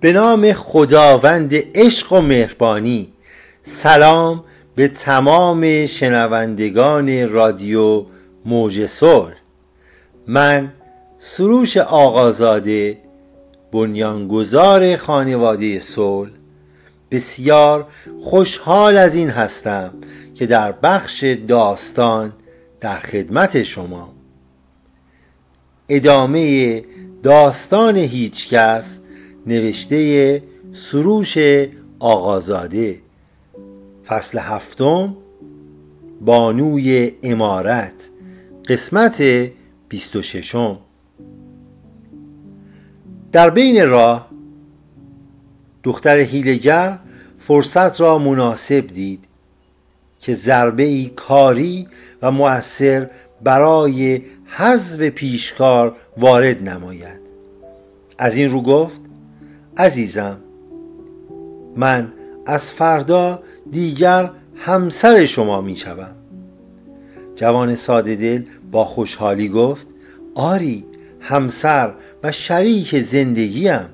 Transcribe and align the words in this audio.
به 0.00 0.12
نام 0.12 0.52
خداوند 0.52 1.54
عشق 1.74 2.12
و 2.12 2.20
مهربانی 2.20 3.12
سلام 3.62 4.44
به 4.74 4.88
تمام 4.88 5.86
شنوندگان 5.86 7.28
رادیو 7.28 8.04
موج 8.44 8.86
من 10.26 10.72
سروش 11.18 11.76
آقازاده 11.76 12.98
بنیانگذار 13.72 14.96
خانواده 14.96 15.80
صلح. 15.80 16.30
بسیار 17.10 17.86
خوشحال 18.20 18.98
از 18.98 19.14
این 19.14 19.30
هستم 19.30 19.94
که 20.34 20.46
در 20.46 20.72
بخش 20.72 21.24
داستان 21.48 22.32
در 22.80 22.98
خدمت 22.98 23.62
شما. 23.62 24.12
ادامه 25.88 26.84
داستان 27.22 27.96
هیچکس 27.96 28.98
نوشته 29.46 30.42
سروش 30.72 31.38
آقازاده 31.98 32.98
فصل 34.06 34.38
هفتم 34.38 35.16
بانوی 36.20 37.12
امارت. 37.22 38.10
قسمت 38.68 39.22
بیست 39.88 40.16
و 40.16 40.22
ششم. 40.22 40.78
در 43.32 43.50
بین 43.50 43.88
راه 43.88 44.30
دختر 45.82 46.16
هیلگر 46.16 46.98
فرصت 47.38 48.00
را 48.00 48.18
مناسب 48.18 48.86
دید. 48.86 49.25
که 50.26 50.34
ضربه 50.34 50.82
ای 50.82 51.10
کاری 51.16 51.88
و 52.22 52.30
مؤثر 52.30 53.10
برای 53.42 54.22
حذف 54.46 55.00
پیشکار 55.00 55.96
وارد 56.16 56.68
نماید. 56.68 57.20
از 58.18 58.36
این 58.36 58.50
رو 58.50 58.62
گفت 58.62 59.00
عزیزم 59.76 60.36
من 61.76 62.12
از 62.46 62.62
فردا 62.62 63.42
دیگر 63.70 64.30
همسر 64.56 65.26
شما 65.26 65.60
می 65.60 65.76
شوم 65.76 66.14
جوان 67.36 67.74
ساده 67.74 68.16
دل 68.16 68.42
با 68.70 68.84
خوشحالی 68.84 69.48
گفت 69.48 69.86
آری 70.34 70.84
همسر 71.20 71.92
و 72.22 72.32
شریک 72.32 73.02
زندگیم. 73.02 73.88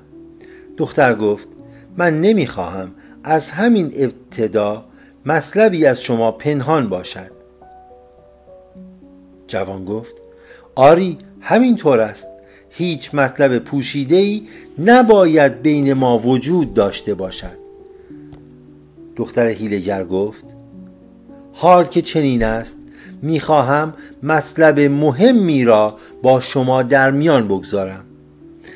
دختر 0.77 1.15
گفت 1.15 1.47
من 1.97 2.21
نمی‌خواهم 2.21 2.91
از 3.23 3.51
همین 3.51 3.93
ابتدا 3.95 4.85
مطلبی 5.25 5.85
از 5.85 6.01
شما 6.01 6.31
پنهان 6.31 6.89
باشد. 6.89 7.31
جوان 9.47 9.85
گفت 9.85 10.15
آری 10.75 11.17
همینطور 11.41 11.99
است. 11.99 12.27
هیچ 12.69 13.15
مطلب 13.15 13.59
پوشیده 13.59 14.15
ای 14.15 14.47
نباید 14.79 15.61
بین 15.61 15.93
ما 15.93 16.17
وجود 16.19 16.73
داشته 16.73 17.13
باشد. 17.13 17.57
دختر 19.15 19.47
هیلگر 19.47 20.03
گفت 20.03 20.45
حال 21.53 21.85
که 21.85 22.01
چنین 22.01 22.43
است 22.43 22.77
می‌خواهم 23.21 23.93
مطلب 24.23 24.79
مهمی 24.79 25.65
را 25.65 25.97
با 26.23 26.41
شما 26.41 26.83
در 26.83 27.11
میان 27.11 27.47
بگذارم. 27.47 28.05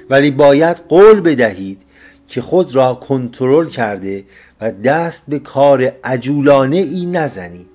ولی 0.09 0.31
باید 0.31 0.78
قول 0.78 1.22
بدهید 1.22 1.81
که 2.28 2.42
خود 2.42 2.75
را 2.75 2.95
کنترل 2.95 3.67
کرده 3.67 4.23
و 4.61 4.72
دست 4.72 5.23
به 5.28 5.39
کار 5.39 5.94
عجولانه 6.03 6.78
ای 6.78 7.06
نزنید 7.06 7.67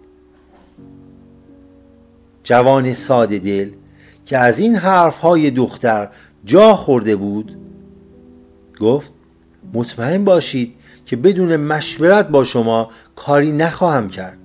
جوان 2.45 2.95
ساده 2.95 3.39
دل 3.39 3.71
که 4.27 4.39
از 4.39 4.59
این 4.59 4.77
حرف 4.77 5.19
های 5.19 5.51
دختر 5.51 6.09
جا 6.45 6.77
خورده 6.77 7.17
بود 7.17 7.57
گفت 8.81 9.13
مطمئن 9.75 10.25
باشید 10.25 10.75
که 11.07 11.17
بدون 11.17 11.57
مشورت 11.57 12.29
با 12.29 12.45
شما 12.45 12.91
کاری 13.17 13.53
نخواهم 13.53 14.09
کرد. 14.09 14.39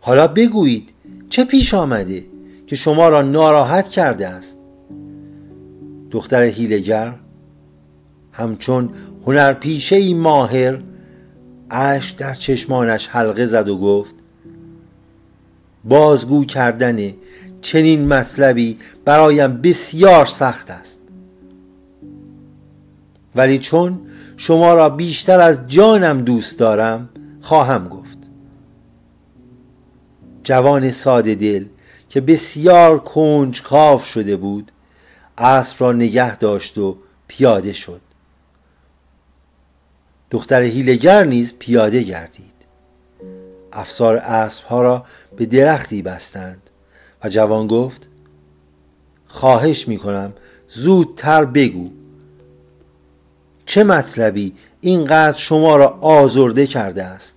حالا 0.00 0.26
بگویید 0.26 0.90
چه 1.28 1.44
پیش 1.44 1.74
آمده 1.74 2.24
که 2.66 2.76
شما 2.76 3.08
را 3.08 3.22
ناراحت 3.22 3.88
کرده 3.88 4.28
است؟ 4.28 4.56
دختر 6.10 6.42
هیلگر 6.42 7.14
همچون 8.32 8.90
هنرپیشه 9.26 9.96
ای 9.96 10.14
ماهر. 10.14 10.78
اش 11.70 12.10
در 12.10 12.34
چشمانش 12.34 13.08
حلقه 13.08 13.46
زد 13.46 13.68
و 13.68 13.78
گفت 13.78 14.14
بازگو 15.84 16.44
کردن 16.44 17.12
چنین 17.62 18.08
مطلبی 18.08 18.78
برایم 19.04 19.56
بسیار 19.56 20.26
سخت 20.26 20.70
است. 20.70 20.98
ولی 23.34 23.58
چون 23.58 24.00
شما 24.36 24.74
را 24.74 24.88
بیشتر 24.88 25.40
از 25.40 25.68
جانم 25.68 26.20
دوست 26.20 26.58
دارم 26.58 27.08
خواهم 27.40 27.88
گفت. 27.88 28.18
جوان 30.44 30.90
ساده 30.90 31.34
دل 31.34 31.64
که 32.08 32.20
بسیار 32.20 32.98
کنج 32.98 33.62
کاف 33.62 34.04
شده 34.04 34.36
بود 34.36 34.72
اسب 35.38 35.76
را 35.78 35.92
نگه 35.92 36.36
داشت 36.36 36.78
و 36.78 36.96
پیاده 37.28 37.72
شد. 37.72 38.00
دختر 40.32 40.62
هیلگر 40.62 41.24
نیز 41.24 41.54
پیاده 41.58 42.02
گردید. 42.02 42.52
افسار 43.72 44.16
اسب 44.16 44.64
ها 44.64 44.82
را 44.82 45.04
به 45.36 45.46
درختی 45.46 46.02
بستند 46.02 46.62
و 47.24 47.28
جوان 47.28 47.66
گفت 47.66 48.08
خواهش 49.26 49.88
می 49.88 49.98
کنم 49.98 50.32
زودتر 50.68 51.44
بگو. 51.44 51.90
چه 53.66 53.84
مطلبی 53.84 54.54
اینقدر 54.80 55.38
شما 55.38 55.76
را 55.76 55.88
آزرده 56.00 56.66
کرده 56.66 57.04
است؟ 57.04 57.34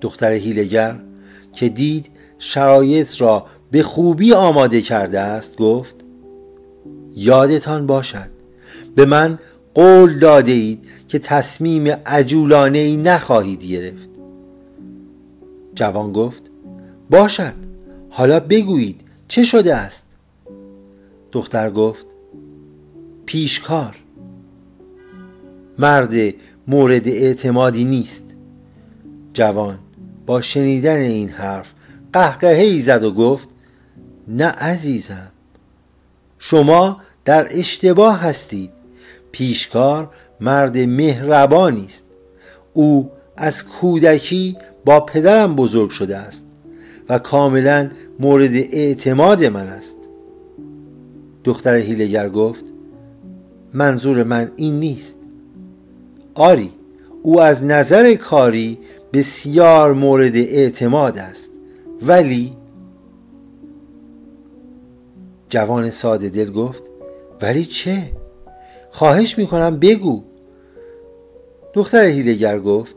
دختر 0.00 0.32
هیلگر 0.32 0.96
که 1.52 1.68
دید 1.68 2.06
شرایط 2.38 3.20
را 3.20 3.46
به 3.70 3.82
خوبی 3.82 4.32
آماده 4.32 4.82
کرده 4.82 5.20
است 5.20 5.56
گفت 5.56 5.96
یادتان 7.14 7.86
باشد 7.86 8.33
به 8.94 9.04
من 9.04 9.38
قول 9.74 10.18
داده 10.18 10.52
اید 10.52 10.88
که 11.08 11.18
تصمیم 11.18 11.88
عجولانه 12.06 12.78
ای 12.78 12.96
نخواهید 12.96 13.64
گرفت. 13.64 14.08
جوان 15.74 16.12
گفت 16.12 16.42
باشد 17.10 17.54
حالا 18.10 18.40
بگویید 18.40 19.00
چه 19.28 19.44
شده 19.44 19.74
است؟ 19.74 20.04
دختر 21.32 21.70
گفت 21.70 22.06
پیشکار. 23.26 23.96
مرد 25.78 26.34
مورد 26.68 27.08
اعتمادی 27.08 27.84
نیست. 27.84 28.24
جوان 29.32 29.78
با 30.26 30.40
شنیدن 30.40 31.00
این 31.00 31.28
حرف 31.28 31.72
قهقهه 32.12 32.62
ای 32.62 32.80
زد 32.80 33.04
و 33.04 33.12
گفت 33.12 33.48
نه 34.28 34.46
عزیزم 34.46 35.32
شما 36.38 37.00
در 37.24 37.58
اشتباه 37.58 38.20
هستید. 38.20 38.70
پیشکار 39.34 40.10
مرد 40.40 40.78
مهربانی 40.78 41.84
است. 41.84 42.04
او 42.72 43.10
از 43.36 43.64
کودکی 43.64 44.56
با 44.84 45.00
پدرم 45.00 45.56
بزرگ 45.56 45.90
شده 45.90 46.16
است 46.16 46.44
و 47.08 47.18
کاملا 47.18 47.90
مورد 48.20 48.54
اعتماد 48.54 49.44
من 49.44 49.66
است. 49.66 49.96
دختر 51.44 51.74
هیلگر 51.74 52.28
گفت 52.28 52.64
منظور 53.72 54.22
من 54.22 54.50
این 54.56 54.80
نیست. 54.80 55.16
آری 56.34 56.72
او 57.22 57.40
از 57.40 57.64
نظر 57.64 58.14
کاری 58.14 58.78
بسیار 59.12 59.94
مورد 59.94 60.36
اعتماد 60.36 61.18
است 61.18 61.48
ولی 62.02 62.52
جوان 65.48 65.90
ساده 65.90 66.28
دل 66.28 66.50
گفت 66.50 66.82
ولی 67.42 67.64
چه؟ 67.64 68.23
خواهش 68.94 69.38
می‌کنم 69.38 69.78
بگو. 69.78 70.22
دختر 71.72 72.04
هیلگر 72.04 72.58
گفت 72.58 72.96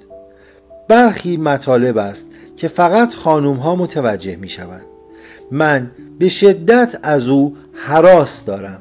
برخی 0.87 1.37
مطالب 1.37 1.97
است 1.97 2.25
که 2.57 2.67
فقط 2.67 3.13
خانوم 3.13 3.57
ها 3.57 3.75
متوجه 3.75 4.35
می 4.35 4.49
شوند 4.49 4.85
من 5.51 5.91
به 6.19 6.29
شدت 6.29 6.99
از 7.03 7.27
او 7.27 7.55
حراس 7.73 8.45
دارم. 8.45 8.79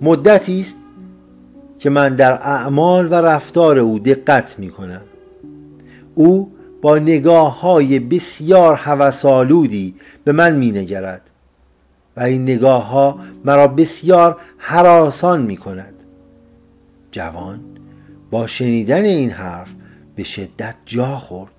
مدتی 0.00 0.60
است 0.60 0.76
که 1.78 1.90
من 1.90 2.14
در 2.14 2.32
اعمال 2.32 3.06
و 3.06 3.14
رفتار 3.14 3.78
او 3.78 3.98
دقت 3.98 4.58
می 4.58 4.70
کنم 4.70 5.02
او 6.14 6.52
با 6.82 6.98
نگاه 6.98 7.60
های 7.60 7.98
بسیار 7.98 8.74
حوسالودی 8.74 9.94
به 10.24 10.32
من 10.32 10.56
می 10.56 10.72
نگرد 10.72 11.30
این 12.24 12.42
نگاه 12.42 12.88
ها 12.88 13.18
مرا 13.44 13.68
بسیار 13.68 14.36
حراسان 14.58 15.42
می 15.42 15.56
کند 15.56 15.94
جوان 17.10 17.60
با 18.30 18.46
شنیدن 18.46 19.04
این 19.04 19.30
حرف 19.30 19.68
به 20.16 20.22
شدت 20.22 20.74
جا 20.86 21.18
خورد. 21.18 21.52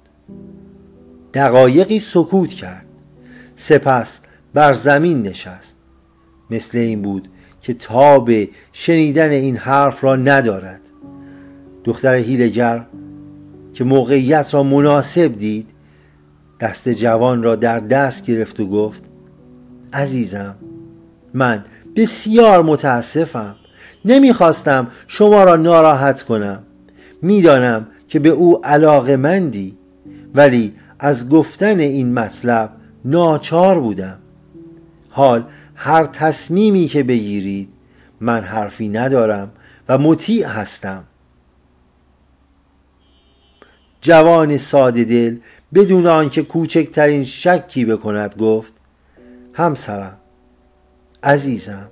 دقایقی 1.33 1.99
سکوت 1.99 2.49
کرد. 2.49 2.85
سپس 3.55 4.19
بر 4.53 4.73
زمین 4.73 5.21
نشست. 5.21 5.75
مثل 6.49 6.77
این 6.77 7.01
بود 7.01 7.27
که 7.61 7.73
تاب 7.73 8.31
شنیدن 8.73 9.29
این 9.29 9.57
حرف 9.57 10.03
را 10.03 10.15
ندارد. 10.15 10.81
دختر 11.83 12.15
هیلگر 12.15 12.85
که 13.73 13.83
موقعیت 13.83 14.53
را 14.53 14.63
مناسب 14.63 15.37
دید 15.37 15.69
دست 16.59 16.89
جوان 16.89 17.43
را 17.43 17.55
در 17.55 17.79
دست 17.79 18.25
گرفت 18.25 18.59
و 18.59 18.67
گفت 18.67 19.03
عزیزم 19.93 20.55
من 21.33 21.65
بسیار 21.95 22.61
متاسفم. 22.61 23.55
نمی‌خواستم 24.05 24.87
شما 25.07 25.43
را 25.43 25.55
ناراحت 25.55 26.23
کنم. 26.23 26.63
می‌دانم 27.21 27.87
که 28.07 28.19
به 28.19 28.29
او 28.29 28.65
علاقه 28.65 29.15
مندی 29.15 29.77
ولی 30.35 30.73
از 30.99 31.29
گفتن 31.29 31.79
این 31.79 32.13
مطلب 32.13 32.71
ناچار 33.05 33.79
بودم. 33.79 34.17
حال 35.09 35.43
هر 35.75 36.03
تصمیمی 36.03 36.87
که 36.87 37.03
بگیرید 37.03 37.69
من 38.19 38.41
حرفی 38.41 38.89
ندارم 38.89 39.51
و 39.89 39.97
مطیع 39.97 40.47
هستم. 40.47 41.03
جوان 44.01 44.57
ساده 44.57 45.03
دل 45.03 45.37
بدون 45.73 46.07
آنکه 46.07 46.43
کوچکترین 46.43 47.23
شکی 47.23 47.85
بکند 47.85 48.35
گفت 48.39 48.73
همسرم 49.53 50.17
عزیزم 51.23 51.87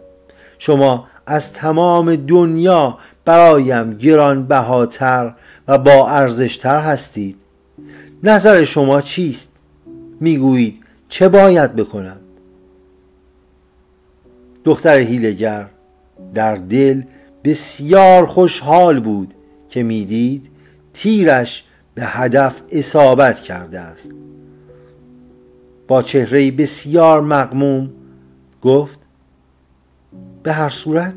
شما 0.60 1.08
از 1.26 1.54
تمام 1.54 2.16
دنیا 2.16 2.98
برایم 3.26 3.98
گرانبهاتر 3.98 5.34
و 5.68 5.78
با 5.78 6.10
ارزشتر 6.10 6.80
هستید. 6.80 7.36
نظر 8.24 8.64
شما 8.64 9.02
چیست؟ 9.02 9.50
می‌گویید 10.20 10.84
چه 11.10 11.30
باید 11.30 11.76
بکنم؟ 11.76 12.20
دختر 14.66 14.98
هیلگر 14.98 15.66
در 16.34 16.56
دل 16.56 17.02
بسیار 17.44 18.26
خوشحال 18.26 19.00
بود 19.00 19.34
که 19.70 19.84
می‌دید 19.84 20.50
تیرش 20.94 21.64
به 21.96 22.06
هدف 22.06 22.62
اصابت 22.72 23.42
کرده 23.42 23.80
است. 23.80 24.10
با 25.89 26.01
چهره 26.01 26.51
بسیار 26.51 27.21
مقموم 27.21 27.89
گفت 28.62 29.00
به 30.44 30.53
هر 30.53 30.69
صورت 30.69 31.13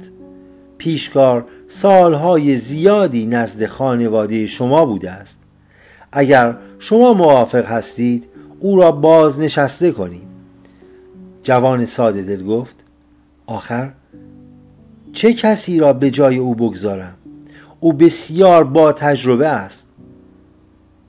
پیشکار 0.79 1.45
سالهای 1.69 2.57
زیادی 2.57 3.27
نزد 3.27 3.67
خانواده 3.67 4.47
شما 4.47 4.87
بوده 4.87 5.11
است. 5.11 5.39
اگر 6.13 6.57
شما 6.79 7.13
موافق 7.13 7.67
هستید 7.67 8.29
او 8.61 8.77
را 8.77 8.93
بازنشسته 8.93 9.93
کنیم. 9.93 10.29
جوان 11.43 11.87
ساده 11.87 12.23
دل 12.23 12.47
گفت 12.47 12.77
آخر 13.47 13.93
چه 15.13 15.33
کسی 15.33 15.79
را 15.79 15.93
به 15.93 16.11
جای 16.11 16.37
او 16.37 16.55
بگذارم؟ 16.55 17.15
او 17.81 17.93
بسیار 17.93 18.65
با 18.65 18.93
تجربه 18.93 19.49
است. 19.49 19.87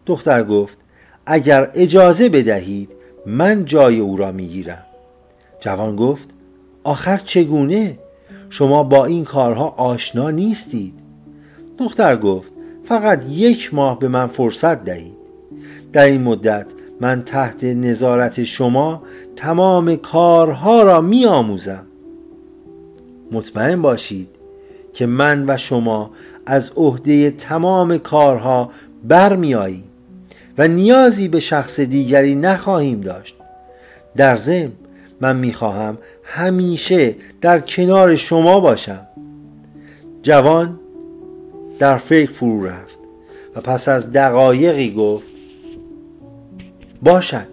دختر 0.06 0.44
گفت 0.44 0.77
اگر 1.25 1.71
اجازه 1.74 2.30
بدهید 2.30 2.89
من 3.25 3.66
جای 3.66 4.00
او 4.00 4.18
را 4.18 4.31
می‌گیرم. 4.31 4.84
جوان 5.60 5.96
گفت 5.96 6.30
آخر 6.84 7.18
چگونه؟ 7.18 8.00
شما 8.50 8.84
با 8.84 9.06
این 9.06 9.25
کارها 9.25 9.70
آشنا 9.70 10.30
نیستید. 10.30 10.94
دختر 11.78 12.18
گفت 12.18 12.54
فقط 12.86 13.25
یک 13.30 13.74
ماه 13.74 14.00
به 14.00 14.08
من 14.08 14.28
فرصت 14.28 14.86
دهید. 14.86 15.18
در 15.94 16.06
این 16.06 16.22
مدت 16.22 16.66
من 17.02 17.24
تحت 17.24 17.64
نظارت 17.64 18.44
شما 18.44 19.04
تمام 19.36 19.96
کارها 19.96 20.84
را 20.84 21.02
می 21.02 21.25
آموزم 21.25 21.86
مطمئن 23.31 23.81
باشید 23.81 24.30
که 24.94 25.06
من 25.06 25.46
و 25.48 25.58
شما 25.58 26.12
از 26.46 26.72
عهده 26.75 27.31
تمام 27.31 27.98
کارها 27.98 28.70
برمیاییم 29.04 29.84
و 30.58 30.68
نیازی 30.68 31.28
به 31.28 31.40
شخص 31.40 31.80
دیگری 31.80 32.36
نخواهیم 32.36 33.02
داشت. 33.02 33.36
در 34.16 34.36
ضمن 34.36 34.72
من 35.22 35.36
می‌خواهم 35.36 35.98
همیشه 36.24 37.16
در 37.42 37.60
کنار 37.60 38.16
شما 38.16 38.60
باشم. 38.60 39.08
جوان 40.24 40.80
در 41.80 41.98
فکر 41.98 42.32
فرو 42.32 42.66
رفت 42.66 42.98
و 43.56 43.62
پس 43.62 43.88
از 43.88 44.12
دقایقی 44.12 44.94
گفت 44.94 45.28
باشد. 47.02 47.48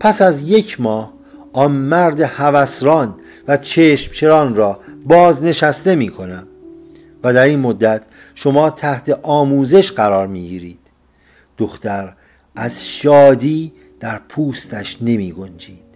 پس 0.00 0.22
از 0.22 0.48
یک 0.48 0.80
ماه 0.80 1.12
آن 1.52 1.72
مرد 1.72 2.20
هوسران 2.20 3.14
و 3.48 3.56
چشم 3.56 4.12
چران 4.12 4.54
را 4.54 4.80
بازنشسته 5.06 5.94
می 5.94 6.12
و 7.24 7.32
در 7.32 7.44
این 7.44 7.60
مدت 7.60 8.02
شما 8.34 8.70
تحت 8.70 9.18
آموزش 9.22 9.92
قرار 9.92 10.26
می 10.26 10.48
گیرید 10.48 10.79
دختر 11.60 12.12
از 12.56 12.86
شادی 12.86 13.72
در 14.00 14.20
پوستش 14.28 15.02
نمی 15.02 15.32
گنجید. 15.32 15.90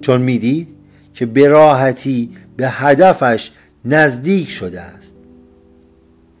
چون 0.00 0.22
می‌دید 0.22 0.68
که 1.14 1.26
به 1.26 1.48
راحتی 1.48 2.36
به 2.56 2.68
هدفش 2.68 3.50
نزدیک 3.84 4.50
شده 4.50 4.80
است. 4.80 5.12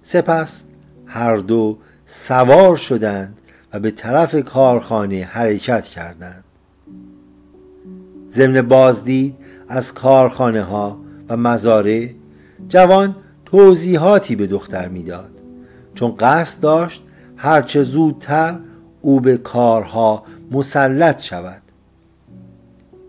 سپس 0.02 0.62
هر 1.06 1.36
دو 1.36 1.78
سوار 2.06 2.76
شدند 2.76 3.38
و 3.72 3.80
به 3.80 3.90
طرف 3.90 4.44
کارخانه 4.44 5.24
حرکت 5.24 5.84
کردند. 5.84 6.44
ضمن 8.32 8.62
بازدید 8.62 9.34
از 9.68 9.94
کارخانه 9.94 10.62
ها 10.62 10.98
و 11.28 11.36
مزارع 11.36 12.08
جوان 12.68 13.16
توضیحاتی 13.44 14.36
به 14.36 14.46
دختر 14.46 14.88
می‌داد. 14.88 15.30
چون 15.94 16.14
قصد 16.18 16.60
داشت 16.60 17.02
هرچه 17.36 17.82
زودتر 17.82 18.58
او 19.00 19.20
به 19.20 19.36
کارها 19.36 20.24
مسلط 20.50 21.22
شود. 21.22 21.62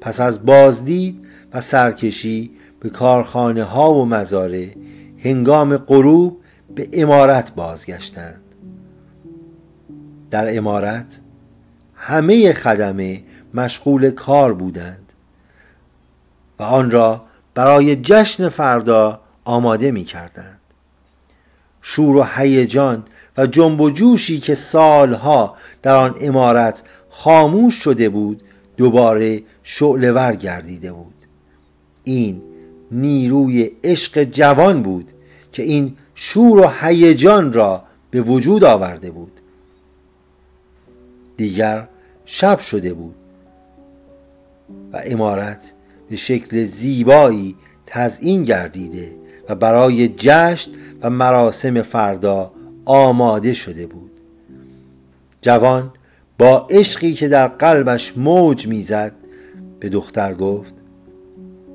پس 0.01 0.19
از 0.19 0.45
بازدید 0.45 1.25
و 1.53 1.61
سرکشی 1.61 2.51
به 2.79 2.89
کارخانه 2.89 3.63
ها 3.63 3.93
و 3.93 4.05
مزارع 4.05 4.67
هنگام 5.17 5.77
غروب 5.77 6.41
به 6.75 6.89
امارت 6.93 7.55
بازگشتند. 7.55 8.41
در 10.31 10.57
امارت 10.57 11.19
همه 11.95 12.53
خدمه 12.53 13.23
مشغول 13.53 14.09
کار 14.09 14.53
بودند 14.53 15.13
و 16.59 16.63
آن 16.63 16.91
را 16.91 17.25
برای 17.53 17.95
جشن 17.95 18.49
فردا 18.49 19.21
آماده 19.45 19.91
می 19.91 20.03
کردند 20.03 20.56
شور 21.89 22.15
و 22.15 22.23
هیجان 22.23 23.03
و 23.37 23.47
جنب 23.47 23.81
و 23.81 23.89
جوشی 23.89 24.39
که 24.39 24.55
سالها 24.55 25.55
در 25.81 25.95
آن 25.95 26.15
امارت 26.21 26.83
خاموش 27.09 27.75
شده 27.75 28.09
بود 28.09 28.41
دوباره 28.77 29.43
شعلور 29.63 30.35
گردیده 30.35 30.91
بود. 30.91 31.13
این 32.03 32.41
نیروی 32.91 33.71
عشق 33.83 34.23
جوان 34.23 34.83
بود 34.83 35.11
که 35.51 35.63
این 35.63 35.97
شور 36.15 36.59
و 36.59 36.67
هیجان 36.81 37.53
را 37.53 37.83
به 38.11 38.21
وجود 38.21 38.63
آورده 38.63 39.11
بود. 39.11 39.31
دیگر 41.37 41.87
شب 42.25 42.59
شده 42.59 42.93
بود 42.93 43.15
و 44.93 45.01
امارت 45.05 45.73
به 46.09 46.15
شکل 46.15 46.63
زیبایی 46.63 47.55
تزئین 47.85 48.43
گردیده 48.43 49.26
و 49.49 49.55
برای 49.55 50.07
جشن 50.07 50.71
و 51.01 51.09
مراسم 51.09 51.81
فردا 51.81 52.51
آماده 52.85 53.53
شده 53.53 53.85
بود. 53.85 54.11
جوان 55.41 55.91
با 56.37 56.67
عشقی 56.69 57.13
که 57.13 57.27
در 57.27 57.47
قلبش 57.47 58.17
موج 58.17 58.67
می‌زد 58.67 59.11
به 59.79 59.89
دختر 59.89 60.33
گفت 60.33 60.73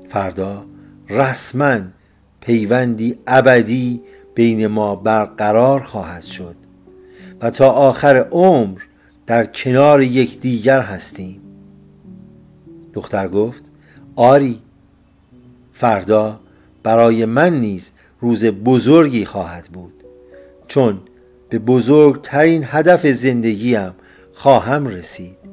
فردا 0.09 0.65
رسما 1.09 1.79
پیوندی 2.41 3.17
ابدی 3.27 4.01
بین 4.35 4.67
ما 4.67 4.95
برقرار 4.95 5.79
خواهد 5.79 6.23
شد 6.23 6.55
و 7.41 7.49
تا 7.49 7.69
آخر 7.71 8.17
عمر 8.17 8.79
در 9.27 9.45
کنار 9.45 10.01
یکدیگر 10.01 10.81
هستیم. 10.81 11.41
دختر 12.93 13.27
گفت 13.27 13.71
آری 14.15 14.61
فردا 15.73 16.39
برای 16.83 17.25
من 17.25 17.59
نیز 17.59 17.91
روز 18.21 18.45
بزرگی 18.45 19.25
خواهد 19.25 19.69
بود. 19.73 19.93
چون 20.67 20.99
به 21.49 21.59
بزرگترین 21.59 22.63
هدف 22.67 23.07
زندگیم 23.07 23.91
خواهم 24.33 24.87
رسید. 24.87 25.43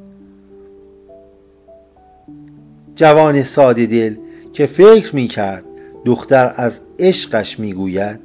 جوان 2.95 3.43
ساده 3.43 3.87
دل 3.87 4.15
که 4.53 4.67
فکر 4.67 5.17
می 5.17 5.29
کرد 5.29 5.65
دختر 6.05 6.53
از 6.57 6.81
عشقش 6.99 7.61
می 7.61 7.73
گوید 7.73 8.21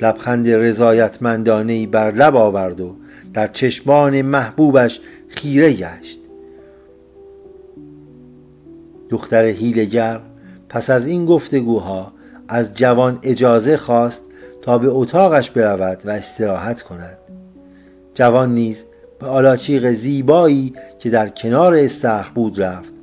لبخند 0.00 0.48
رضایتمندانه 0.48 1.86
بر 1.86 2.10
لب 2.10 2.36
آورد 2.36 2.80
و 2.80 2.96
در 3.34 3.48
چشمان 3.48 4.22
محبوبش 4.22 5.00
خیره 5.28 5.72
گشت. 5.72 6.18
دختر 9.10 9.44
هیلگر 9.44 10.20
پس 10.68 10.90
از 10.90 11.06
این 11.06 11.26
گفتگوها 11.26 12.12
از 12.48 12.74
جوان 12.74 13.18
اجازه 13.22 13.76
خواست 13.76 14.22
تا 14.62 14.78
به 14.78 14.88
اتاقش 14.88 15.50
برود 15.50 15.98
و 16.04 16.10
استراحت 16.10 16.82
کند. 16.82 17.18
جوان 18.14 18.54
نیز 18.54 18.84
به 19.20 19.26
آلاچیق 19.26 19.92
زیبایی 19.92 20.74
که 20.98 21.10
در 21.10 21.28
کنار 21.28 21.74
استخر 21.74 22.32
بود 22.34 22.62
رفت 22.62 22.94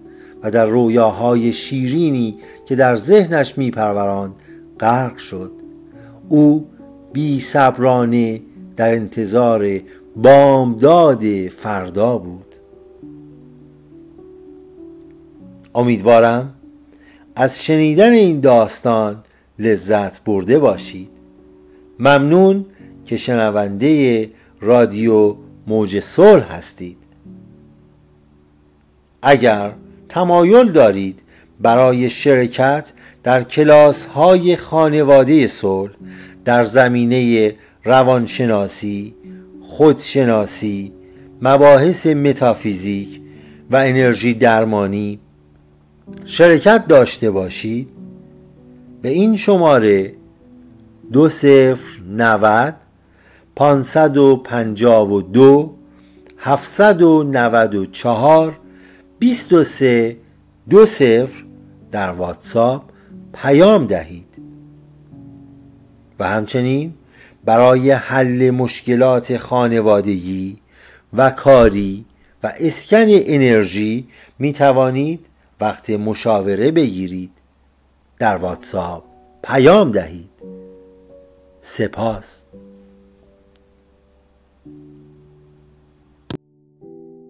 و 0.44 0.52
در 0.52 0.66
رویاهای 0.66 1.54
شیرینی 1.54 2.38
که 2.66 2.76
در 2.76 2.96
ذهنش 2.96 3.58
میپروراند 3.58 4.32
غرق 4.80 5.18
شد. 5.18 5.52
او 6.30 6.68
بی 7.14 7.40
صبرانه 7.40 8.42
در 8.78 8.92
انتظار 8.92 9.80
بامداد 10.16 11.48
فردا 11.48 12.18
بود. 12.18 12.56
امیدوارم 15.76 16.54
از 17.36 17.64
شنیدن 17.64 18.12
این 18.12 18.40
داستان 18.40 19.24
لذت 19.62 20.24
برده 20.24 20.60
باشید. 20.60 21.10
ممنون 22.00 22.66
که 23.06 23.18
شنونده 23.18 24.30
رادیو 24.62 25.36
موج 25.68 26.00
صلح 26.00 26.56
هستید. 26.56 26.98
اگر 29.22 29.72
تمایل 30.10 30.72
دارید 30.72 31.20
برای 31.60 32.10
شرکت 32.10 32.92
در 33.24 33.44
کلاس 33.44 34.06
های 34.06 34.56
خانواده 34.56 35.48
صلح 35.48 35.92
در 36.46 36.66
زمینه 36.66 37.56
روانشناسی، 37.84 39.14
خودشناسی، 39.62 40.92
مباحث 41.42 42.06
متافیزیک 42.08 43.22
و 43.72 43.76
انرژی 43.76 44.34
درمانی 44.34 45.20
شرکت 46.26 46.88
داشته 46.88 47.32
باشید. 47.32 48.01
به 49.02 49.10
این 49.10 49.38
شماره 49.38 50.14
دو 51.12 51.30
صفر 51.30 52.02
نود 52.10 52.76
پانصد 53.56 54.18
و 54.18 54.36
پنجاه 54.36 55.14
و 55.14 55.22
دو 55.22 55.76
هفتصد 56.38 57.02
و 57.02 57.24
نود 57.24 57.76
و 57.76 57.86
چهار 57.86 58.60
بیست 59.20 59.54
و 59.54 59.64
سه 59.64 60.18
دو 60.70 60.86
صفر 60.86 61.44
در 61.92 62.12
واتساپ 62.12 62.84
پیام 63.34 63.88
دهید. 63.88 64.28
و 66.20 66.28
همچنین 66.28 66.94
برای 67.46 67.92
حل 67.92 68.52
مشکلات 68.52 69.38
خانوادگی 69.38 70.58
و 71.14 71.30
کاری 71.30 72.06
و 72.44 72.54
اسکن 72.60 73.06
انرژی 73.10 74.08
می 74.40 74.54
توانید 74.54 75.26
وقت 75.62 75.90
مشاوره 75.90 76.72
بگیرید. 76.72 77.32
در 78.22 78.36
واتساپ 78.36 79.04
پیام 79.44 79.92
دهید. 79.92 80.30
سپاس. 81.62 82.42